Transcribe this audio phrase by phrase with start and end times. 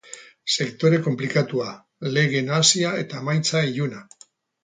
[0.51, 1.67] Sektore konplikatua,
[2.15, 4.01] lege nahasia eta emaitza iluna.